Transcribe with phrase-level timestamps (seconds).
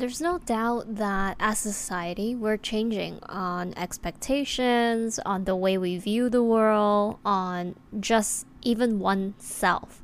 [0.00, 5.98] there's no doubt that as a society, we're changing on expectations, on the way we
[5.98, 10.02] view the world, on just even oneself.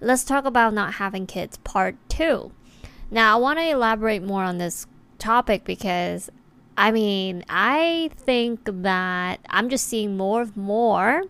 [0.00, 2.52] Let's talk about not having kids, part two.
[3.10, 4.86] Now, I want to elaborate more on this
[5.18, 6.28] topic because
[6.76, 11.22] I mean, I think that I'm just seeing more and more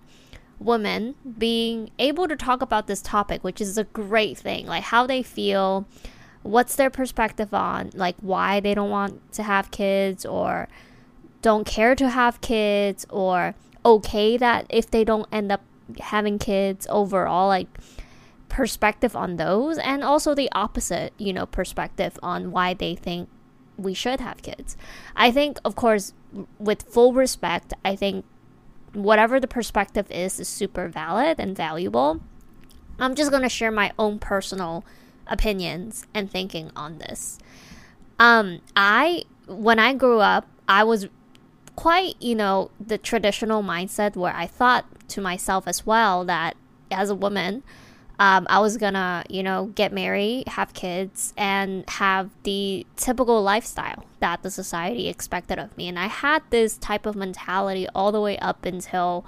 [0.59, 4.67] women being able to talk about this topic, which is a great thing.
[4.67, 5.87] Like how they feel,
[6.45, 10.69] what's their perspective on, like why they don't want to have kids or
[11.43, 15.63] don't care to have kids or okay that if they don't end up
[16.01, 17.69] having kids overall, like
[18.49, 23.29] perspective on those and also the opposite, you know, perspective on why they think
[23.77, 24.77] we should have kids.
[25.17, 26.13] I think of course
[26.59, 28.25] with full respect, I think
[28.93, 32.21] whatever the perspective is is super valid and valuable.
[32.99, 34.85] I'm just going to share my own personal
[35.27, 37.39] opinions and thinking on this.
[38.19, 41.09] Um, I when I grew up, I was
[41.77, 46.57] quite, you know, the traditional mindset where I thought to myself as well that
[46.91, 47.63] as a woman,
[48.19, 54.05] um, I was gonna, you know, get married, have kids, and have the typical lifestyle
[54.21, 55.89] that the society expected of me.
[55.89, 59.27] And I had this type of mentality all the way up until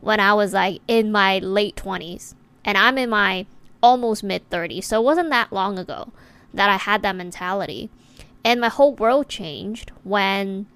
[0.00, 2.34] when I was like in my late 20s.
[2.64, 3.46] And I'm in my
[3.82, 4.84] almost mid 30s.
[4.84, 6.12] So it wasn't that long ago
[6.52, 7.90] that I had that mentality.
[8.44, 10.66] And my whole world changed when,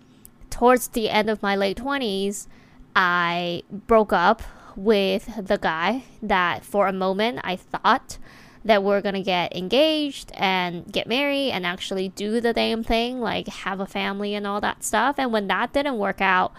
[0.51, 2.47] towards the end of my late 20s,
[2.95, 4.43] I broke up
[4.77, 8.19] with the guy that for a moment I thought
[8.65, 13.49] that we're gonna get engaged and get married and actually do the damn thing, like
[13.49, 15.17] have a family and all that stuff.
[15.19, 16.53] And when that didn't work out,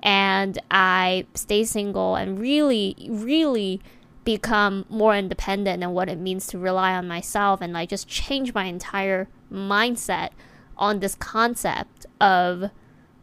[0.00, 3.80] and I stayed single and really, really
[4.26, 8.52] become more independent and what it means to rely on myself and like just change
[8.52, 10.30] my entire mindset
[10.76, 12.70] on this concept of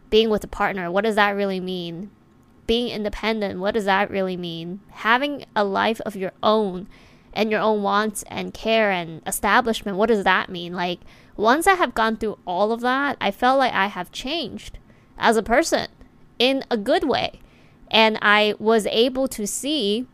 [0.09, 0.89] being with a partner.
[0.89, 2.09] What does that really mean?
[2.67, 4.79] being independent, what does that really mean?
[4.91, 6.87] Having a life of your own
[7.33, 10.73] and your own wants and care and establishment, what does that mean?
[10.73, 10.99] Like,
[11.35, 14.77] once I have gone through all of that, I felt like I have changed
[15.17, 15.87] as a person
[16.39, 17.39] in a good way.
[17.89, 20.07] And I was able to see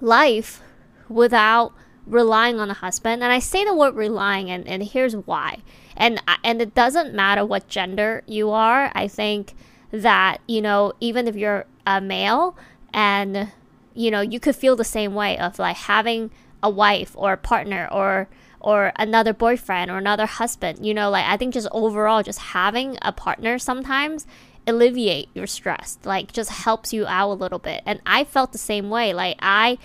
[0.00, 0.62] life
[1.08, 1.72] without
[2.06, 3.22] relying on a husband.
[3.22, 5.58] And I say the word relying, and, and here's why.
[5.96, 8.92] And, and it doesn't matter what gender you are.
[8.94, 9.54] I think
[9.90, 12.56] that, you know, even if you're a male
[12.92, 13.50] and,
[13.94, 16.30] you know, you could feel the same way of like having
[16.62, 18.28] a wife or a partner or
[18.60, 22.98] or another boyfriend or another husband you know like i think just overall just having
[23.02, 24.26] a partner sometimes
[24.66, 28.58] alleviate your stress like just helps you out a little bit and i felt the
[28.58, 29.78] same way like i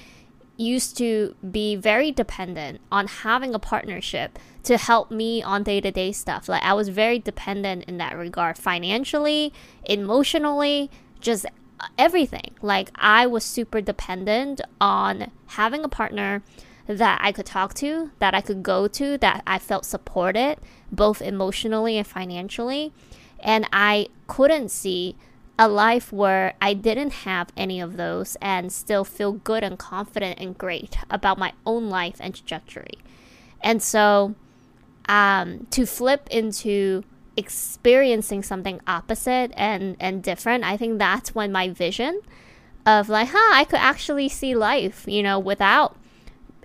[0.61, 5.91] used to be very dependent on having a partnership to help me on day to
[5.91, 6.47] day stuff.
[6.47, 9.53] Like I was very dependent in that regard, financially,
[9.83, 11.45] emotionally, just
[11.97, 12.51] everything.
[12.61, 16.43] Like I was super dependent on having a partner
[16.87, 20.57] that I could talk to, that I could go to, that I felt supported
[20.91, 22.91] both emotionally and financially.
[23.39, 25.15] And I couldn't see
[25.57, 30.39] a life where I didn't have any of those and still feel good and confident
[30.39, 32.97] and great about my own life and trajectory.
[33.61, 34.35] And so
[35.07, 37.03] um, to flip into
[37.37, 42.21] experiencing something opposite and, and different, I think that's when my vision
[42.85, 45.95] of like, huh, I could actually see life, you know, without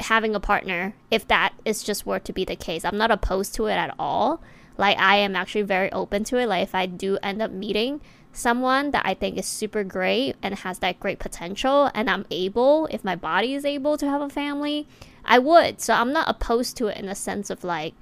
[0.01, 2.85] having a partner, if that is just were to be the case.
[2.85, 4.43] I'm not opposed to it at all.
[4.79, 6.47] Like, I am actually very open to it.
[6.47, 8.01] Like, if I do end up meeting
[8.33, 12.87] someone that I think is super great and has that great potential, and I'm able,
[12.91, 14.87] if my body is able to have a family,
[15.25, 15.81] I would.
[15.81, 17.95] So I'm not opposed to it in the sense of like,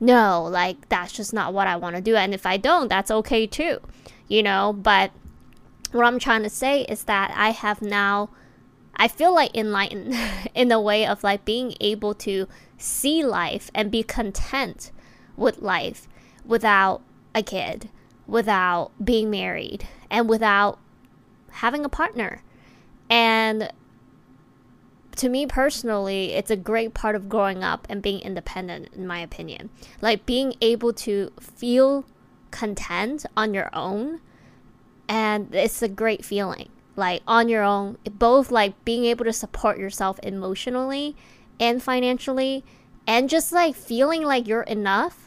[0.00, 2.16] no, like that's just not what I want to do.
[2.16, 3.78] And if I don't, that's okay too,
[4.26, 4.72] you know.
[4.72, 5.12] But
[5.92, 8.30] what I'm trying to say is that I have now,
[8.96, 10.14] I feel like enlightened
[10.54, 14.90] in the way of like being able to see life and be content
[15.36, 16.08] with life
[16.44, 17.02] without
[17.34, 17.90] a kid
[18.26, 20.78] without being married and without
[21.50, 22.42] having a partner.
[23.10, 23.70] And
[25.16, 29.20] to me personally, it's a great part of growing up and being independent, in my
[29.20, 29.70] opinion.
[30.00, 32.04] Like being able to feel
[32.50, 34.20] content on your own,
[35.08, 36.70] and it's a great feeling.
[36.96, 41.16] Like on your own, both like being able to support yourself emotionally
[41.58, 42.64] and financially,
[43.06, 45.24] and just like feeling like you're enough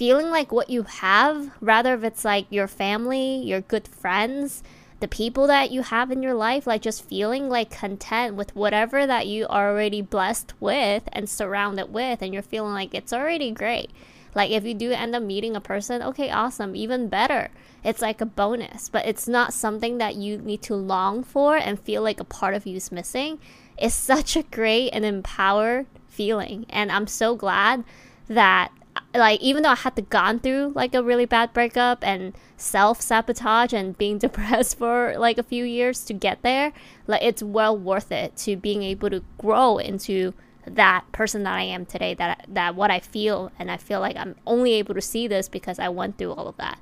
[0.00, 4.62] feeling like what you have, rather if it's like your family, your good friends,
[5.00, 9.06] the people that you have in your life, like just feeling like content with whatever
[9.06, 13.50] that you are already blessed with and surrounded with, and you're feeling like it's already
[13.50, 13.90] great.
[14.34, 17.50] Like if you do end up meeting a person, okay, awesome, even better.
[17.82, 21.80] It's like a bonus, but it's not something that you need to long for and
[21.80, 23.38] feel like a part of you is missing.
[23.78, 26.66] It's such a great and empowered feeling.
[26.68, 27.84] And I'm so glad
[28.28, 28.70] that
[29.14, 33.00] like even though I had to gone through like a really bad breakup and self
[33.00, 36.72] sabotage and being depressed for like a few years to get there,
[37.06, 40.34] like it's well worth it to being able to grow into
[40.66, 42.14] that person that I am today.
[42.14, 45.48] That that what I feel, and I feel like I'm only able to see this
[45.48, 46.78] because I went through all of that.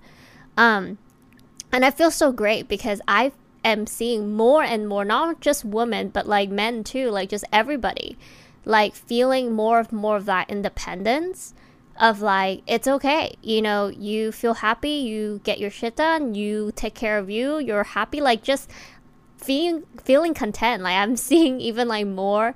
[0.57, 0.99] Um,
[1.73, 3.33] and I feel so great because I
[3.65, 8.19] am seeing more and more, not just women, but like men too, like just everybody,
[8.65, 11.55] like feeling more of more of that independence
[12.01, 16.73] of like it's okay you know you feel happy you get your shit done you
[16.77, 18.71] take care of you you're happy like just
[19.37, 22.55] feeling feeling content like i'm seeing even like more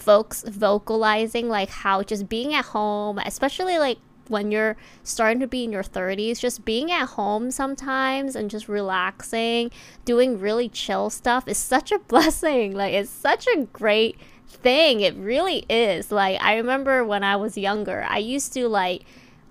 [0.00, 3.98] folks vocalizing like how just being at home especially like
[4.28, 8.68] when you're starting to be in your 30s just being at home sometimes and just
[8.68, 9.70] relaxing
[10.04, 14.16] doing really chill stuff is such a blessing like it's such a great
[14.50, 15.00] thing.
[15.00, 16.10] It really is.
[16.10, 19.02] Like, I remember when I was younger, I used to, like,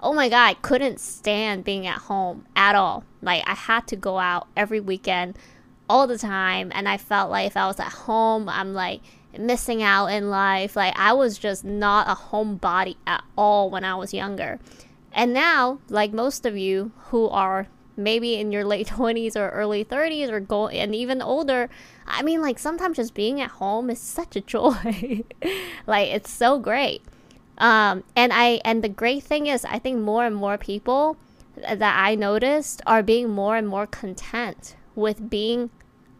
[0.01, 3.03] oh my God, I couldn't stand being at home at all.
[3.21, 5.37] Like, I had to go out every weekend
[5.89, 6.71] all the time.
[6.73, 9.01] And I felt like if I was at home, I'm like
[9.37, 10.75] missing out in life.
[10.75, 14.59] Like, I was just not a homebody at all when I was younger.
[15.13, 17.67] And now, like most of you who are
[17.99, 21.69] maybe in your late 20s or early 30s or go and even older
[22.07, 25.21] i mean like sometimes just being at home is such a joy
[25.85, 27.01] like it's so great
[27.57, 31.17] um, and i and the great thing is i think more and more people
[31.57, 35.69] that i noticed are being more and more content with being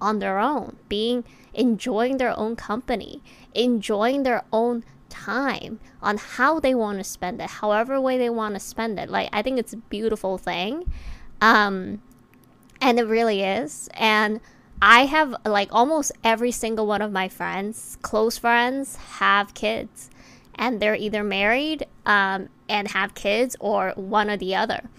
[0.01, 1.23] on their own being
[1.59, 3.21] enjoying their own company
[3.53, 8.53] enjoying their own time on how they want to spend it however way they want
[8.56, 10.85] to spend it like i think it's a beautiful thing
[11.41, 12.01] um,
[12.81, 13.89] and it really is.
[13.94, 14.39] And
[14.81, 20.09] I have like almost every single one of my friends, close friends, have kids.
[20.55, 24.89] And they're either married um, and have kids or one or the other.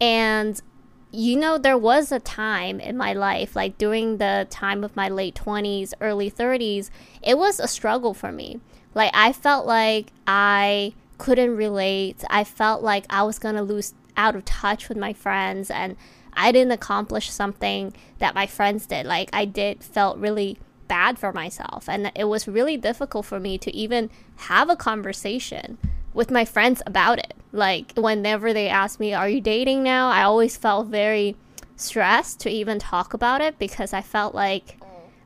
[0.00, 0.60] And
[1.10, 5.08] you know, there was a time in my life, like during the time of my
[5.08, 6.90] late 20s, early 30s,
[7.22, 8.60] it was a struggle for me.
[8.94, 12.24] Like, I felt like I couldn't relate.
[12.30, 15.96] I felt like I was going to lose out of touch with my friends and
[16.32, 19.06] I didn't accomplish something that my friends did.
[19.06, 20.58] Like I did felt really
[20.88, 25.78] bad for myself and it was really difficult for me to even have a conversation
[26.14, 27.34] with my friends about it.
[27.52, 31.36] Like whenever they ask me, "Are you dating now?" I always felt very
[31.76, 34.78] stressed to even talk about it because I felt like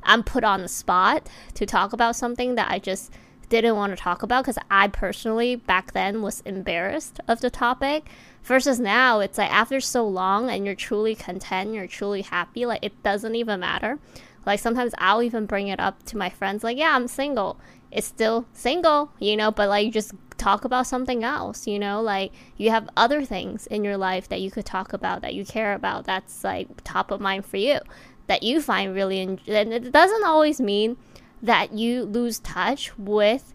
[0.02, 3.12] I'm put on the spot to talk about something that I just
[3.49, 8.08] didn't want to talk about because I personally back then was embarrassed of the topic.
[8.43, 12.82] Versus now, it's like after so long and you're truly content, you're truly happy, like
[12.82, 13.99] it doesn't even matter.
[14.44, 17.58] Like sometimes I'll even bring it up to my friends, like, yeah, I'm single.
[17.93, 22.33] It's still single, you know, but like just talk about something else, you know, like
[22.56, 25.75] you have other things in your life that you could talk about that you care
[25.75, 27.79] about that's like top of mind for you
[28.27, 30.97] that you find really, and it doesn't always mean
[31.43, 33.53] that you lose touch with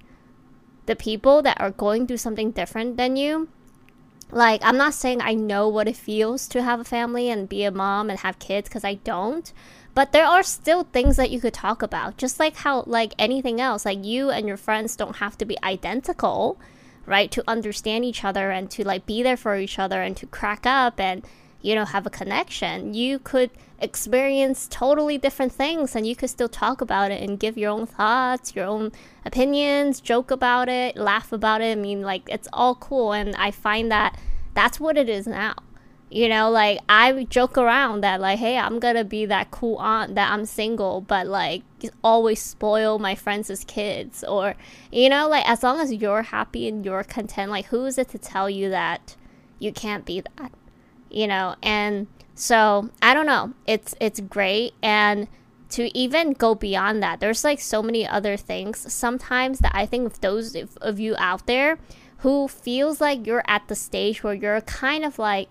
[0.86, 3.50] the people that are going through something different than you.
[4.30, 7.64] Like, I'm not saying I know what it feels to have a family and be
[7.64, 9.52] a mom and have kids because I don't.
[9.97, 12.18] But there are still things that you could talk about.
[12.18, 15.57] Just like how, like anything else, like you and your friends don't have to be
[15.63, 16.59] identical,
[17.07, 17.31] right?
[17.31, 20.68] To understand each other and to like be there for each other and to crack
[20.68, 21.25] up and,
[21.63, 22.94] you know, have a connection.
[22.94, 23.49] You could
[23.80, 27.87] experience totally different things and you could still talk about it and give your own
[27.87, 28.92] thoughts, your own
[29.25, 31.71] opinions, joke about it, laugh about it.
[31.71, 33.13] I mean, like, it's all cool.
[33.13, 34.16] And I find that
[34.54, 35.56] that's what it is now.
[36.09, 40.16] You know, like, I joke around that, like, hey, I'm gonna be that cool aunt
[40.16, 41.64] that I'm single, but like,
[42.04, 44.23] always spoil my friends' kids.
[44.23, 44.56] Or,
[44.92, 48.07] you know, like, as long as you're happy and you're content, like, who is it
[48.09, 49.18] to tell you that
[49.59, 50.52] you can't be that?
[51.09, 53.54] You know, and so I don't know.
[53.66, 55.28] It's it's great and
[55.69, 60.11] to even go beyond that, there's like so many other things sometimes that I think
[60.14, 61.78] if those of you out there
[62.19, 65.49] who feels like you're at the stage where you're kind of like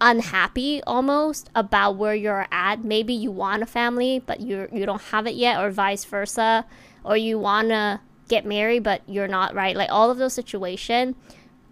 [0.00, 2.84] unhappy almost about where you're at.
[2.84, 6.64] Maybe you want a family but you you don't have it yet or vice versa
[7.04, 9.76] or you want to get married but you're not right.
[9.76, 11.16] Like all of those situations,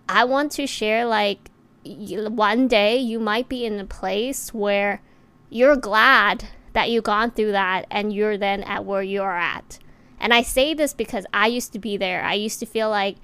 [0.08, 1.50] I want to share like
[1.84, 5.02] one day you might be in a place where
[5.50, 9.78] you're glad that you've gone through that and you're then at where you're at.
[10.18, 12.22] And I say this because I used to be there.
[12.22, 13.16] I used to feel like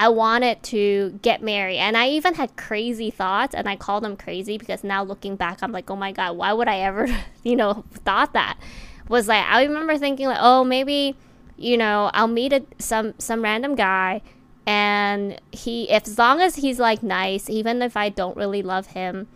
[0.00, 1.76] I wanted to get married.
[1.76, 5.58] And I even had crazy thoughts and I call them crazy because now looking back,
[5.60, 7.06] I'm like, oh my God, why would I ever,
[7.44, 8.58] you know, thought that?
[9.10, 11.16] Was like, I remember thinking like, oh, maybe,
[11.58, 14.22] you know, I'll meet a, some, some random guy
[14.66, 18.86] and he, if, as long as he's like nice, even if I don't really love
[18.86, 19.28] him,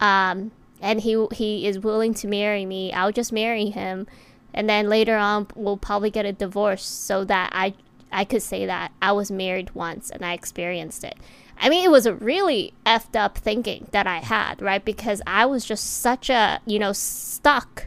[0.00, 4.08] um, and he, he is willing to marry me, I'll just marry him.
[4.52, 7.74] And then later on, we'll probably get a divorce so that I
[8.10, 11.16] I could say that I was married once and I experienced it.
[11.60, 14.84] I mean, it was a really effed up thinking that I had, right?
[14.84, 17.86] Because I was just such a, you know, stuck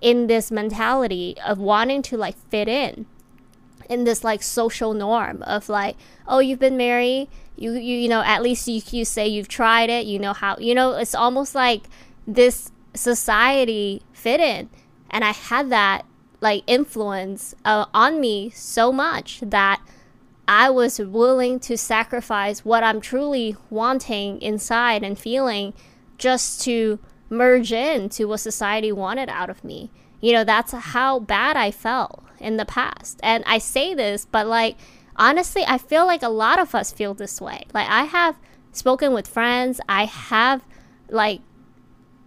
[0.00, 3.06] in this mentality of wanting to like fit in
[3.88, 5.96] in this like social norm of like,
[6.26, 9.90] oh, you've been married, you you you know, at least you you say you've tried
[9.90, 11.84] it, you know how, you know, it's almost like
[12.26, 14.68] this society fit in.
[15.10, 16.04] And I had that
[16.40, 19.80] like influence uh, on me so much that
[20.46, 25.74] I was willing to sacrifice what I'm truly wanting inside and feeling
[26.16, 29.90] just to merge into what society wanted out of me.
[30.20, 33.20] You know, that's how bad I felt in the past.
[33.22, 34.76] And I say this, but like
[35.16, 37.66] honestly, I feel like a lot of us feel this way.
[37.74, 38.36] Like I have
[38.72, 40.64] spoken with friends, I have
[41.10, 41.40] like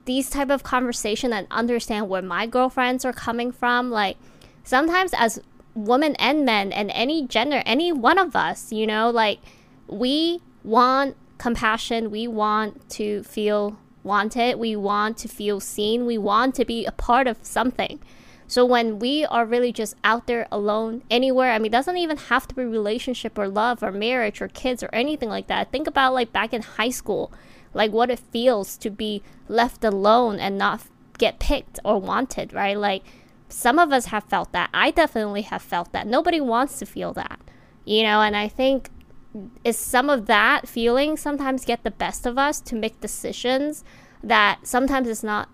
[0.06, 4.18] these type of conversation and understand where my girlfriends are coming from like
[4.64, 5.40] sometimes as
[5.74, 9.40] women and men and any gender any one of us you know like
[9.88, 16.56] we want compassion we want to feel wanted we want to feel seen we want
[16.56, 18.00] to be a part of something.
[18.48, 22.18] So when we are really just out there alone anywhere i mean it doesn't even
[22.18, 25.72] have to be relationship or love or marriage or kids or anything like that.
[25.72, 27.32] Think about like back in high school
[27.74, 30.82] like what it feels to be left alone and not
[31.18, 32.78] get picked or wanted, right?
[32.78, 33.04] Like
[33.48, 34.70] some of us have felt that.
[34.74, 36.08] I definitely have felt that.
[36.08, 37.40] Nobody wants to feel that,
[37.86, 38.90] you know, and I think
[39.64, 43.84] is some of that feeling sometimes get the best of us to make decisions
[44.24, 45.50] that sometimes it's not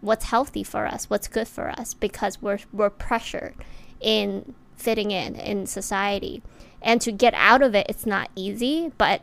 [0.00, 3.54] what's healthy for us, what's good for us because we're we're pressured
[4.00, 6.42] in fitting in in society.
[6.80, 9.22] And to get out of it it's not easy, but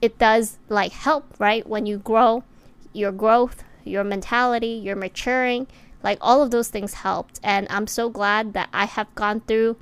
[0.00, 1.66] it does like help, right?
[1.66, 2.44] When you grow,
[2.92, 5.66] your growth, your mentality, your maturing,
[6.02, 7.40] like all of those things helped.
[7.42, 9.76] And I'm so glad that I have gone through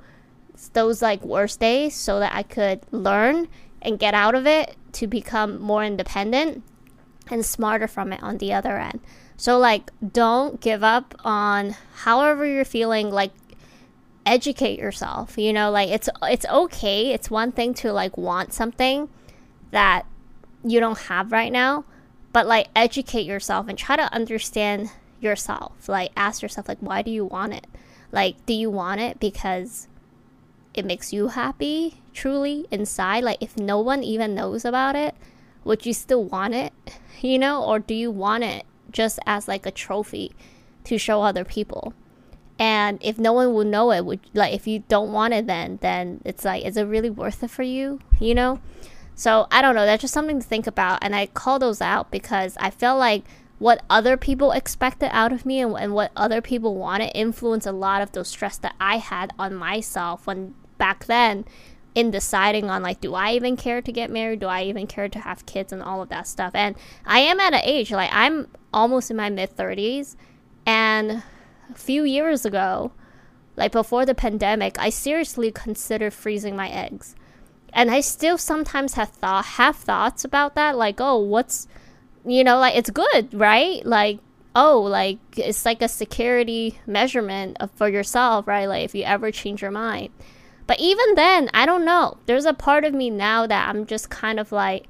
[0.73, 3.47] those like worst days so that I could learn
[3.81, 6.63] and get out of it to become more independent
[7.29, 8.99] and smarter from it on the other end.
[9.37, 13.31] So like don't give up on however you're feeling like
[14.25, 15.37] educate yourself.
[15.37, 17.13] You know, like it's it's okay.
[17.13, 19.09] It's one thing to like want something
[19.71, 20.05] that
[20.63, 21.85] you don't have right now
[22.31, 25.87] but like educate yourself and try to understand yourself.
[25.87, 27.67] Like ask yourself like why do you want it?
[28.11, 29.87] Like do you want it because
[30.73, 33.23] it makes you happy truly inside?
[33.23, 35.15] Like if no one even knows about it
[35.63, 36.73] would you still want it?
[37.21, 40.31] You know or do you want it just as like a trophy
[40.85, 41.93] to show other people?
[42.57, 45.79] And if no one will know it would like if you don't want it then
[45.81, 47.99] then it's like is it really worth it for you?
[48.21, 48.61] You know
[49.19, 49.85] so I don't know.
[49.85, 50.99] That's just something to think about.
[51.01, 53.25] And I call those out because I feel like
[53.57, 57.73] what other people expected out of me and, and what other people wanted influenced a
[57.73, 61.43] lot of those stress that I had on myself when back then
[61.93, 64.39] in deciding on like do I even care to get married?
[64.39, 66.55] Do I even care to have kids and all of that stuff?
[66.55, 70.15] And I am at an age like I'm almost in my mid 30s
[70.65, 71.23] and
[71.69, 72.93] a few years ago
[73.57, 77.17] like before the pandemic, I seriously considered freezing my eggs
[77.73, 81.67] and I still sometimes have thought have thoughts about that, like, oh, what's
[82.25, 83.85] you know, like it's good, right?
[83.85, 84.19] Like,
[84.55, 88.65] oh, like it's like a security measurement of, for yourself, right?
[88.65, 90.09] Like if you ever change your mind.
[90.67, 92.17] But even then, I don't know.
[92.27, 94.85] There's a part of me now that I'm just kind of like,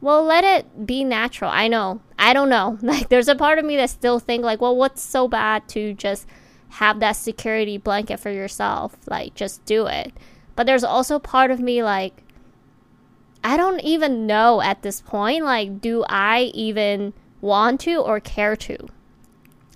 [0.00, 1.50] well, let it be natural.
[1.50, 2.00] I know.
[2.18, 2.78] I don't know.
[2.82, 5.92] Like there's a part of me that still think like, well, what's so bad to
[5.94, 6.26] just
[6.70, 8.96] have that security blanket for yourself?
[9.08, 10.12] Like just do it.
[10.58, 12.24] But there's also part of me like
[13.44, 18.56] I don't even know at this point like do I even want to or care
[18.56, 18.88] to?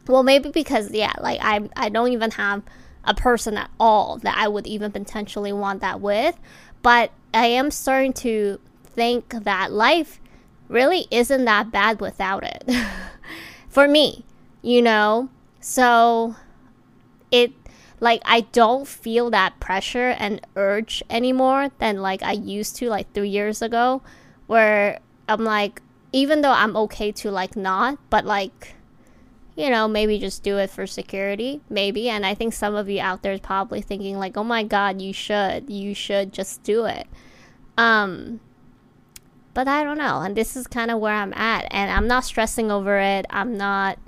[0.08, 2.64] Well, maybe because yeah, like I I don't even have
[3.04, 6.36] a person at all that I would even potentially want that with,
[6.82, 10.20] but I am starting to think that life
[10.66, 12.68] really isn't that bad without it.
[13.68, 14.24] For me,
[14.62, 15.28] you know.
[15.60, 16.34] So
[17.30, 17.52] it
[18.02, 23.12] like I don't feel that pressure and urge anymore than like I used to like
[23.14, 24.02] 3 years ago
[24.50, 25.80] where I'm like
[26.12, 28.74] even though I'm okay to like not but like
[29.56, 33.00] you know maybe just do it for security maybe and I think some of you
[33.00, 36.84] out there is probably thinking like oh my god you should you should just do
[36.86, 37.06] it
[37.78, 38.40] Um,
[39.54, 40.20] but I don't know.
[40.20, 41.66] And this is kind of where I'm at.
[41.70, 43.26] And I'm not stressing over it.
[43.30, 43.98] I'm not,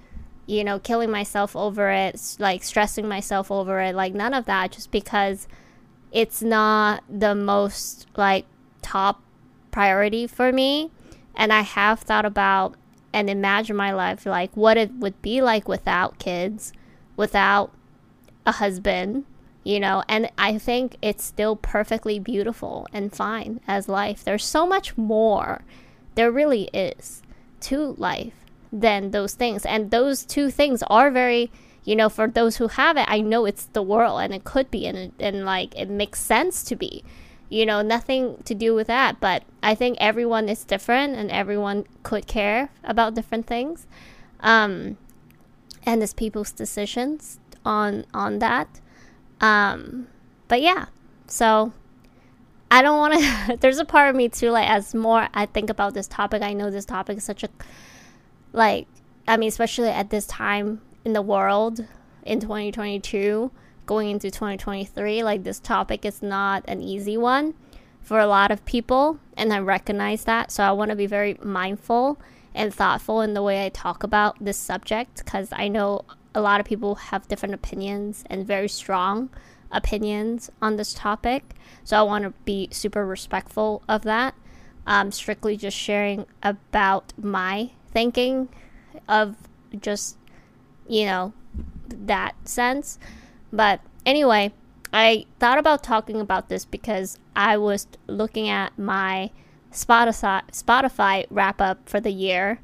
[0.46, 3.94] you know, killing myself over it, like stressing myself over it.
[3.94, 5.48] Like, none of that, just because
[6.12, 8.46] it's not the most, like,
[8.82, 9.22] top
[9.70, 10.90] priority for me.
[11.34, 12.76] And I have thought about
[13.12, 16.72] and imagined my life, like, what it would be like without kids,
[17.16, 17.72] without
[18.44, 19.24] a husband,
[19.62, 24.22] you know, and I think it's still perfectly beautiful and fine as life.
[24.22, 25.64] There's so much more,
[26.16, 27.22] there really is,
[27.60, 28.43] to life
[28.74, 29.64] than those things.
[29.64, 31.50] And those two things are very,
[31.84, 34.70] you know, for those who have it, I know it's the world and it could
[34.70, 37.04] be, and, and like it makes sense to be.
[37.48, 39.20] You know, nothing to do with that.
[39.20, 43.86] But I think everyone is different and everyone could care about different things.
[44.40, 44.96] Um,
[45.86, 48.80] and it's people's decisions on on that
[49.40, 50.06] um,
[50.48, 50.86] but yeah,
[51.26, 51.72] so
[52.70, 53.56] I don't want to.
[53.60, 56.52] there's a part of me too, like as more I think about this topic, I
[56.52, 57.48] know this topic is such a
[58.54, 58.86] like.
[59.26, 61.86] I mean, especially at this time in the world
[62.24, 63.50] in 2022,
[63.86, 67.54] going into 2023, like this topic is not an easy one
[68.02, 70.50] for a lot of people, and I recognize that.
[70.50, 72.18] So I want to be very mindful
[72.54, 76.60] and thoughtful in the way I talk about this subject because I know a lot
[76.60, 79.30] of people have different opinions and very strong
[79.72, 81.54] opinions on this topic.
[81.82, 84.34] So I want to be super respectful of that.
[84.86, 88.50] Um, strictly just sharing about my thinking
[89.08, 89.36] of
[89.80, 90.18] just,
[90.86, 91.32] you know,
[91.88, 92.98] that sense.
[93.52, 94.52] But anyway,
[94.92, 99.30] I thought about talking about this because I was looking at my
[99.72, 102.60] Spotify Spotify wrap up for the year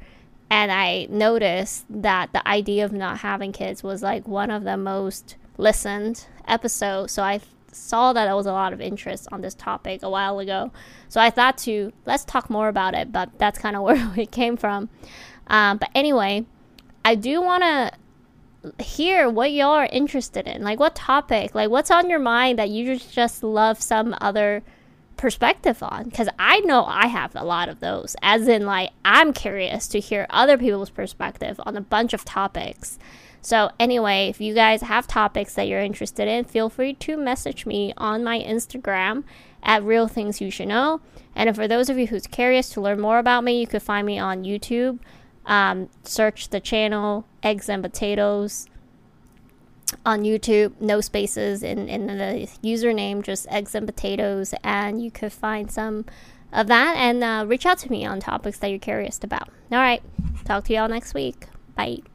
[0.48, 4.76] and I noticed that the idea of not having kids was like one of the
[4.76, 7.12] most listened episodes.
[7.12, 7.40] So I
[7.72, 10.70] saw that there was a lot of interest on this topic a while ago.
[11.08, 14.30] So I thought to let's talk more about it, but that's kind of where it
[14.30, 14.88] came from.
[15.46, 16.46] Um, but anyway,
[17.04, 17.92] I do want to
[18.82, 20.62] hear what y'all are interested in.
[20.62, 21.54] Like what topic?
[21.54, 24.62] Like what's on your mind that you just, love some other
[25.16, 28.16] perspective on because I know I have a lot of those.
[28.22, 32.98] As in, like, I'm curious to hear other people's perspective on a bunch of topics.
[33.42, 37.64] So, anyway, if you guys have topics that you're interested in, feel free to message
[37.64, 39.24] me on my Instagram
[39.62, 41.00] at Real Things You Should Know.
[41.34, 44.06] And for those of you who's curious to learn more about me, you could find
[44.06, 44.98] me on YouTube.
[45.46, 48.68] Um, search the channel Eggs and Potatoes
[50.04, 55.32] on YouTube, no spaces in, in the username, just eggs and potatoes, and you could
[55.32, 56.04] find some
[56.52, 59.48] of that and uh, reach out to me on topics that you're curious about.
[59.72, 60.02] All right,
[60.44, 61.46] talk to y'all next week.
[61.74, 62.09] Bye.